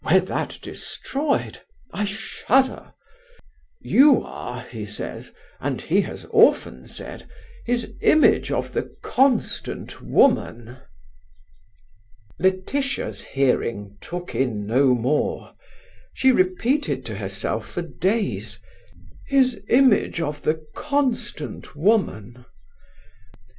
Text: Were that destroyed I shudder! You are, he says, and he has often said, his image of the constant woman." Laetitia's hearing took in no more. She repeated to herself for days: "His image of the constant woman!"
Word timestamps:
Were 0.03 0.19
that 0.19 0.57
destroyed 0.63 1.61
I 1.93 2.05
shudder! 2.05 2.95
You 3.79 4.23
are, 4.23 4.61
he 4.63 4.83
says, 4.87 5.31
and 5.59 5.79
he 5.79 6.01
has 6.01 6.25
often 6.31 6.87
said, 6.87 7.29
his 7.67 7.87
image 8.01 8.51
of 8.51 8.73
the 8.73 8.95
constant 9.03 10.01
woman." 10.01 10.77
Laetitia's 12.39 13.21
hearing 13.21 13.99
took 14.01 14.33
in 14.33 14.65
no 14.65 14.95
more. 14.95 15.53
She 16.15 16.31
repeated 16.31 17.05
to 17.05 17.17
herself 17.17 17.69
for 17.69 17.83
days: 17.83 18.57
"His 19.27 19.61
image 19.69 20.19
of 20.19 20.41
the 20.41 20.65
constant 20.73 21.75
woman!" 21.75 22.45